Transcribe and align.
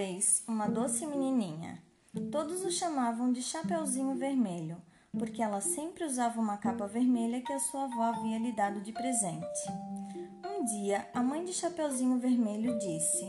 vez 0.00 0.42
uma 0.48 0.66
doce 0.66 1.06
menininha. 1.06 1.78
Todos 2.32 2.64
o 2.64 2.70
chamavam 2.70 3.30
de 3.30 3.42
Chapeuzinho 3.42 4.14
Vermelho, 4.14 4.78
porque 5.12 5.42
ela 5.42 5.60
sempre 5.60 6.04
usava 6.04 6.40
uma 6.40 6.56
capa 6.56 6.86
vermelha 6.86 7.42
que 7.42 7.52
a 7.52 7.58
sua 7.58 7.84
avó 7.84 8.04
havia 8.04 8.38
lhe 8.38 8.50
dado 8.50 8.80
de 8.80 8.94
presente. 8.94 9.60
Um 10.42 10.64
dia, 10.64 11.06
a 11.12 11.22
mãe 11.22 11.44
de 11.44 11.52
Chapeuzinho 11.52 12.18
Vermelho 12.18 12.78
disse: 12.78 13.26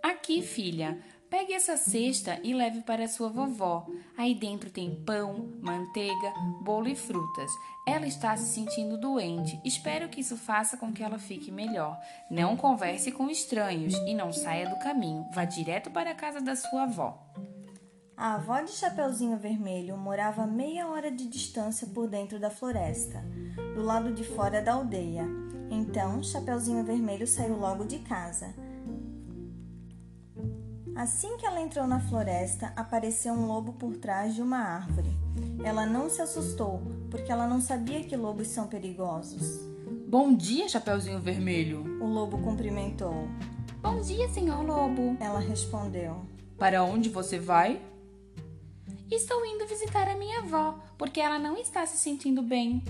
Aqui, 0.00 0.42
filha, 0.42 0.96
pegue 1.32 1.54
essa 1.54 1.78
cesta 1.78 2.38
e 2.44 2.52
leve 2.52 2.82
para 2.82 3.08
sua 3.08 3.30
vovó. 3.30 3.86
Aí 4.18 4.34
dentro 4.34 4.68
tem 4.68 5.02
pão, 5.02 5.48
manteiga, 5.62 6.30
bolo 6.60 6.86
e 6.86 6.94
frutas. 6.94 7.50
Ela 7.88 8.06
está 8.06 8.36
se 8.36 8.52
sentindo 8.52 9.00
doente. 9.00 9.58
Espero 9.64 10.10
que 10.10 10.20
isso 10.20 10.36
faça 10.36 10.76
com 10.76 10.92
que 10.92 11.02
ela 11.02 11.18
fique 11.18 11.50
melhor. 11.50 11.98
Não 12.30 12.54
converse 12.54 13.10
com 13.10 13.30
estranhos 13.30 13.94
e 14.06 14.12
não 14.12 14.30
saia 14.30 14.68
do 14.68 14.78
caminho. 14.78 15.26
Vá 15.32 15.46
direto 15.46 15.90
para 15.90 16.10
a 16.10 16.14
casa 16.14 16.38
da 16.38 16.54
sua 16.54 16.82
avó. 16.82 17.18
A 18.14 18.34
avó 18.34 18.60
de 18.60 18.72
Chapeuzinho 18.72 19.38
Vermelho 19.38 19.96
morava 19.96 20.42
a 20.42 20.46
meia 20.46 20.86
hora 20.86 21.10
de 21.10 21.26
distância 21.26 21.86
por 21.86 22.08
dentro 22.08 22.38
da 22.38 22.50
floresta, 22.50 23.24
do 23.74 23.82
lado 23.82 24.12
de 24.12 24.22
fora 24.22 24.60
da 24.60 24.74
aldeia. 24.74 25.26
Então, 25.70 26.22
Chapeuzinho 26.22 26.84
Vermelho 26.84 27.26
saiu 27.26 27.56
logo 27.56 27.86
de 27.86 28.00
casa. 28.00 28.54
Assim 30.94 31.38
que 31.38 31.46
ela 31.46 31.60
entrou 31.60 31.86
na 31.86 32.00
floresta, 32.00 32.70
apareceu 32.76 33.32
um 33.32 33.46
lobo 33.46 33.72
por 33.72 33.96
trás 33.96 34.34
de 34.34 34.42
uma 34.42 34.58
árvore. 34.58 35.08
Ela 35.64 35.86
não 35.86 36.10
se 36.10 36.20
assustou, 36.20 36.82
porque 37.10 37.32
ela 37.32 37.46
não 37.46 37.62
sabia 37.62 38.04
que 38.04 38.14
lobos 38.14 38.48
são 38.48 38.66
perigosos. 38.66 39.60
Bom 40.06 40.34
dia, 40.34 40.68
Chapeuzinho 40.68 41.18
Vermelho. 41.18 41.98
O 41.98 42.06
lobo 42.06 42.36
cumprimentou. 42.38 43.26
Bom 43.80 44.00
dia, 44.02 44.28
senhor 44.28 44.62
lobo. 44.64 45.16
Ela 45.18 45.40
respondeu. 45.40 46.26
Para 46.58 46.84
onde 46.84 47.08
você 47.08 47.38
vai? 47.38 47.80
Estou 49.10 49.44
indo 49.46 49.66
visitar 49.66 50.08
a 50.08 50.16
minha 50.16 50.40
avó, 50.40 50.78
porque 50.98 51.20
ela 51.20 51.38
não 51.38 51.56
está 51.56 51.86
se 51.86 51.96
sentindo 51.96 52.42
bem. 52.42 52.82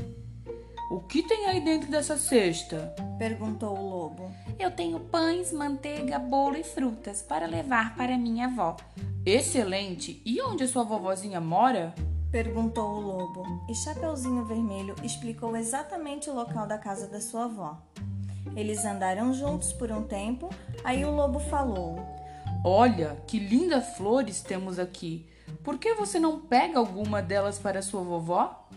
O 0.93 1.01
que 1.01 1.23
tem 1.23 1.47
aí 1.47 1.59
dentro 1.59 1.91
dessa 1.91 2.19
cesta? 2.19 2.95
Perguntou 3.19 3.75
o 3.79 3.89
lobo. 3.89 4.31
Eu 4.59 4.71
tenho 4.71 5.01
pães, 5.01 5.51
manteiga, 5.51 6.19
bolo 6.19 6.55
e 6.55 6.63
frutas 6.63 7.23
para 7.23 7.47
levar 7.47 7.97
para 7.97 8.19
minha 8.19 8.45
avó. 8.45 8.77
Excelente! 9.25 10.21
E 10.23 10.39
onde 10.43 10.65
a 10.65 10.69
sua 10.69 10.85
vovozinha 10.85 11.41
mora? 11.41 11.95
Perguntou 12.31 12.91
o 12.91 13.01
lobo. 13.01 13.65
E 13.71 13.75
Chapeuzinho 13.75 14.45
Vermelho 14.45 14.95
explicou 15.03 15.57
exatamente 15.57 16.29
o 16.29 16.35
local 16.35 16.67
da 16.67 16.77
casa 16.77 17.07
da 17.07 17.23
sua 17.23 17.47
avó. 17.47 17.79
Eles 18.55 18.85
andaram 18.85 19.33
juntos 19.33 19.73
por 19.73 19.91
um 19.91 20.03
tempo, 20.03 20.51
aí 20.85 21.07
o 21.07 21.11
lobo 21.11 21.41
falou: 21.41 22.07
Olha, 22.63 23.17
que 23.27 23.39
lindas 23.39 23.97
flores 23.97 24.43
temos 24.43 24.79
aqui. 24.79 25.27
Por 25.65 25.79
que 25.79 25.95
você 25.95 26.21
não 26.21 26.39
pega 26.39 26.79
alguma 26.79 27.23
delas 27.23 27.59
para 27.59 27.81
sua 27.81 28.03
vovó? 28.03 28.69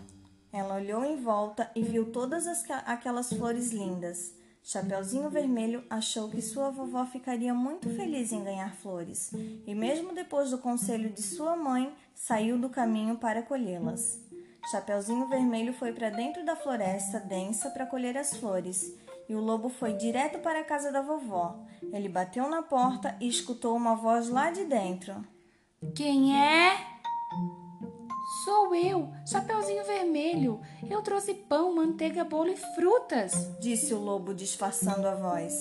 Ela 0.56 0.76
olhou 0.76 1.04
em 1.04 1.16
volta 1.16 1.70
e 1.76 1.82
viu 1.82 2.10
todas 2.10 2.46
as, 2.46 2.64
aquelas 2.86 3.30
flores 3.30 3.72
lindas. 3.72 4.32
Chapeuzinho 4.62 5.28
Vermelho 5.28 5.84
achou 5.90 6.30
que 6.30 6.40
sua 6.40 6.70
vovó 6.70 7.04
ficaria 7.04 7.52
muito 7.52 7.90
feliz 7.90 8.32
em 8.32 8.42
ganhar 8.42 8.74
flores, 8.74 9.32
e 9.66 9.74
mesmo 9.74 10.14
depois 10.14 10.50
do 10.50 10.56
conselho 10.58 11.10
de 11.10 11.20
sua 11.20 11.54
mãe, 11.54 11.94
saiu 12.14 12.56
do 12.56 12.70
caminho 12.70 13.18
para 13.18 13.42
colhê-las. 13.42 14.18
Chapeuzinho 14.70 15.28
Vermelho 15.28 15.74
foi 15.74 15.92
para 15.92 16.08
dentro 16.08 16.42
da 16.42 16.56
floresta 16.56 17.20
densa 17.20 17.68
para 17.68 17.84
colher 17.84 18.16
as 18.16 18.34
flores, 18.34 18.94
e 19.28 19.34
o 19.34 19.40
lobo 19.40 19.68
foi 19.68 19.92
direto 19.92 20.38
para 20.38 20.60
a 20.60 20.64
casa 20.64 20.90
da 20.90 21.02
vovó. 21.02 21.66
Ele 21.92 22.08
bateu 22.08 22.48
na 22.48 22.62
porta 22.62 23.14
e 23.20 23.28
escutou 23.28 23.76
uma 23.76 23.94
voz 23.94 24.30
lá 24.30 24.50
de 24.50 24.64
dentro. 24.64 25.22
Quem 25.94 26.34
é? 26.34 26.95
Sou 28.46 28.72
eu, 28.76 29.12
Chapeuzinho 29.26 29.84
Vermelho. 29.84 30.60
Eu 30.88 31.02
trouxe 31.02 31.34
pão, 31.34 31.74
manteiga, 31.74 32.22
bolo 32.22 32.48
e 32.48 32.56
frutas, 32.76 33.50
disse 33.58 33.92
o 33.92 33.98
lobo 33.98 34.32
disfarçando 34.32 35.08
a 35.08 35.16
voz. 35.16 35.58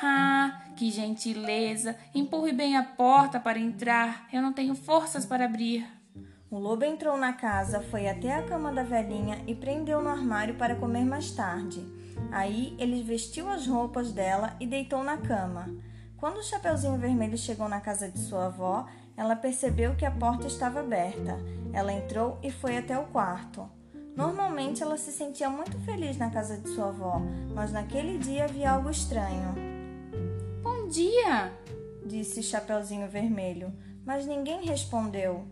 Ah, 0.00 0.62
que 0.76 0.92
gentileza! 0.92 1.96
Empurre 2.14 2.52
bem 2.52 2.76
a 2.76 2.84
porta 2.84 3.40
para 3.40 3.58
entrar. 3.58 4.28
Eu 4.32 4.40
não 4.42 4.52
tenho 4.52 4.76
forças 4.76 5.26
para 5.26 5.44
abrir. 5.44 5.84
O 6.48 6.56
lobo 6.56 6.84
entrou 6.84 7.16
na 7.16 7.32
casa, 7.32 7.80
foi 7.80 8.08
até 8.08 8.32
a 8.32 8.44
cama 8.44 8.70
da 8.70 8.84
velhinha 8.84 9.42
e 9.48 9.52
prendeu 9.52 10.00
no 10.00 10.08
armário 10.08 10.54
para 10.54 10.76
comer 10.76 11.04
mais 11.04 11.32
tarde. 11.32 11.84
Aí 12.30 12.76
ele 12.78 13.02
vestiu 13.02 13.50
as 13.50 13.66
roupas 13.66 14.12
dela 14.12 14.54
e 14.60 14.68
deitou 14.68 15.02
na 15.02 15.16
cama. 15.16 15.68
Quando 16.16 16.36
o 16.36 16.44
Chapeuzinho 16.44 16.96
Vermelho 16.96 17.36
chegou 17.36 17.68
na 17.68 17.80
casa 17.80 18.08
de 18.08 18.20
sua 18.20 18.46
avó, 18.46 18.86
ela 19.20 19.36
percebeu 19.36 19.94
que 19.94 20.06
a 20.06 20.10
porta 20.10 20.46
estava 20.46 20.80
aberta. 20.80 21.38
Ela 21.74 21.92
entrou 21.92 22.38
e 22.42 22.50
foi 22.50 22.78
até 22.78 22.98
o 22.98 23.04
quarto. 23.08 23.68
Normalmente 24.16 24.82
ela 24.82 24.96
se 24.96 25.12
sentia 25.12 25.50
muito 25.50 25.78
feliz 25.80 26.16
na 26.16 26.30
casa 26.30 26.56
de 26.56 26.66
sua 26.70 26.88
avó, 26.88 27.20
mas 27.54 27.70
naquele 27.70 28.16
dia 28.16 28.44
havia 28.44 28.70
algo 28.70 28.88
estranho. 28.88 29.54
Bom 30.62 30.88
dia! 30.88 31.52
disse 32.06 32.42
Chapeuzinho 32.42 33.10
Vermelho, 33.10 33.70
mas 34.06 34.24
ninguém 34.24 34.64
respondeu. 34.64 35.46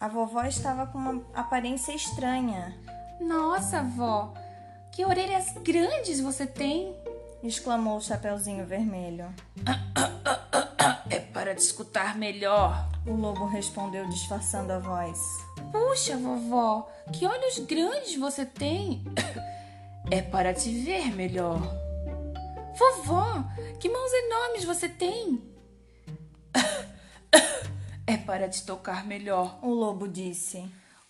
A 0.00 0.08
vovó 0.08 0.42
estava 0.42 0.88
com 0.88 0.98
uma 0.98 1.24
aparência 1.32 1.92
estranha. 1.92 2.76
Nossa, 3.20 3.84
vó, 3.84 4.34
que 4.90 5.04
orelhas 5.04 5.52
grandes 5.62 6.18
você 6.18 6.44
tem! 6.44 6.92
exclamou 7.40 7.98
o 7.98 8.02
Chapeuzinho 8.02 8.66
Vermelho. 8.66 9.32
É 11.10 11.18
para 11.18 11.54
te 11.56 11.58
escutar 11.58 12.16
melhor. 12.16 12.88
O 13.04 13.12
lobo 13.12 13.44
respondeu, 13.46 14.08
disfarçando 14.08 14.72
a 14.72 14.78
voz. 14.78 15.18
Puxa, 15.72 16.16
vovó, 16.16 16.88
que 17.12 17.26
olhos 17.26 17.58
grandes 17.58 18.16
você 18.16 18.46
tem! 18.46 19.04
É 20.10 20.22
para 20.22 20.54
te 20.54 20.72
ver 20.82 21.14
melhor. 21.14 21.60
Vovó, 22.76 23.44
que 23.78 23.88
mãos 23.88 24.12
enormes 24.12 24.64
você 24.64 24.88
tem! 24.88 25.42
É 28.06 28.16
para 28.16 28.48
te 28.48 28.64
tocar 28.64 29.06
melhor. 29.06 29.58
O 29.62 29.68
lobo 29.68 30.08
disse. 30.08 30.64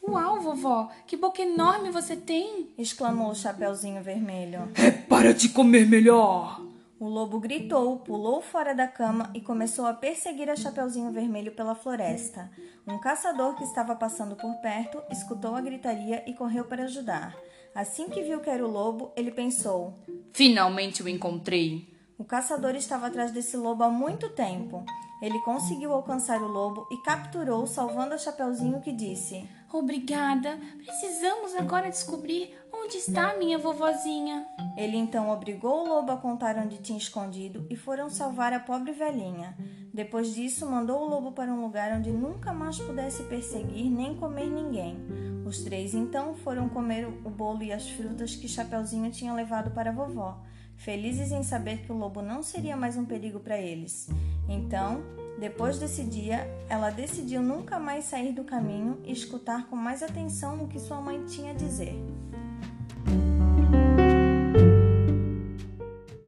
Uau, 0.06 0.40
vovó, 0.40 0.90
que 1.06 1.16
boca 1.16 1.40
enorme 1.40 1.90
você 1.90 2.16
tem! 2.16 2.74
exclamou 2.76 3.30
o 3.30 3.34
Chapeuzinho 3.34 4.02
Vermelho. 4.02 4.70
É 4.74 4.90
para 4.90 5.32
te 5.32 5.48
comer 5.48 5.86
melhor! 5.86 6.69
O 7.00 7.08
lobo 7.08 7.40
gritou, 7.40 8.00
pulou 8.00 8.42
fora 8.42 8.74
da 8.74 8.86
cama 8.86 9.30
e 9.34 9.40
começou 9.40 9.86
a 9.86 9.94
perseguir 9.94 10.50
a 10.50 10.54
Chapeuzinho 10.54 11.10
Vermelho 11.10 11.52
pela 11.52 11.74
floresta. 11.74 12.50
Um 12.86 12.98
caçador 12.98 13.56
que 13.56 13.64
estava 13.64 13.96
passando 13.96 14.36
por 14.36 14.54
perto 14.56 15.02
escutou 15.10 15.56
a 15.56 15.62
gritaria 15.62 16.22
e 16.28 16.34
correu 16.34 16.66
para 16.66 16.84
ajudar. 16.84 17.34
Assim 17.74 18.10
que 18.10 18.20
viu 18.20 18.40
que 18.40 18.50
era 18.50 18.62
o 18.62 18.70
lobo, 18.70 19.12
ele 19.16 19.30
pensou: 19.30 19.98
Finalmente 20.34 21.02
o 21.02 21.08
encontrei. 21.08 21.88
O 22.18 22.24
caçador 22.24 22.74
estava 22.74 23.06
atrás 23.06 23.32
desse 23.32 23.56
lobo 23.56 23.82
há 23.82 23.88
muito 23.88 24.28
tempo. 24.28 24.84
Ele 25.22 25.38
conseguiu 25.40 25.94
alcançar 25.94 26.42
o 26.42 26.48
lobo 26.48 26.86
e 26.90 26.98
capturou, 26.98 27.66
salvando 27.66 28.12
a 28.12 28.18
Chapeuzinho, 28.18 28.82
que 28.82 28.92
disse: 28.92 29.48
Obrigada. 29.72 30.58
Precisamos 30.84 31.54
agora 31.54 31.88
descobrir 31.88 32.54
onde 32.70 32.98
está 32.98 33.38
minha 33.38 33.56
vovozinha. 33.56 34.46
Ele 34.76 34.96
então 34.96 35.30
obrigou 35.30 35.84
o 35.84 35.88
lobo 35.88 36.12
a 36.12 36.16
contar 36.16 36.56
onde 36.56 36.78
tinha 36.78 36.98
escondido 36.98 37.66
e 37.68 37.76
foram 37.76 38.08
salvar 38.08 38.52
a 38.52 38.60
pobre 38.60 38.92
velhinha. 38.92 39.56
Depois 39.92 40.34
disso, 40.34 40.70
mandou 40.70 41.02
o 41.02 41.08
lobo 41.08 41.32
para 41.32 41.52
um 41.52 41.60
lugar 41.60 41.96
onde 41.96 42.10
nunca 42.10 42.52
mais 42.52 42.78
pudesse 42.78 43.24
perseguir 43.24 43.90
nem 43.90 44.14
comer 44.16 44.46
ninguém. 44.46 44.96
Os 45.44 45.62
três 45.64 45.94
então 45.94 46.34
foram 46.34 46.68
comer 46.68 47.06
o 47.06 47.30
bolo 47.30 47.62
e 47.62 47.72
as 47.72 47.88
frutas 47.90 48.36
que 48.36 48.48
Chapeuzinho 48.48 49.10
tinha 49.10 49.34
levado 49.34 49.70
para 49.72 49.90
a 49.90 49.92
vovó 49.92 50.40
felizes 50.80 51.30
em 51.30 51.42
saber 51.42 51.82
que 51.82 51.92
o 51.92 51.96
lobo 51.96 52.22
não 52.22 52.42
seria 52.42 52.74
mais 52.74 52.96
um 52.96 53.04
perigo 53.04 53.38
para 53.38 53.58
eles. 53.58 54.08
Então, 54.48 55.02
depois 55.38 55.78
desse 55.78 56.02
dia, 56.02 56.48
ela 56.68 56.90
decidiu 56.90 57.42
nunca 57.42 57.78
mais 57.78 58.06
sair 58.06 58.32
do 58.32 58.44
caminho 58.44 58.98
e 59.04 59.12
escutar 59.12 59.68
com 59.68 59.76
mais 59.76 60.02
atenção 60.02 60.64
o 60.64 60.68
que 60.68 60.80
sua 60.80 61.00
mãe 61.00 61.22
tinha 61.26 61.52
a 61.52 61.54
dizer. 61.54 61.94